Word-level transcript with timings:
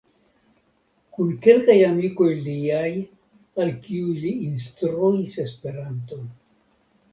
Kun 1.17 1.27
kelkaj 1.47 1.75
amikoj 1.87 2.29
liaj, 2.47 2.89
al 3.65 3.71
kiuj 3.85 4.17
li 4.25 4.33
instruis 4.49 5.39
Esperanton. 5.47 6.29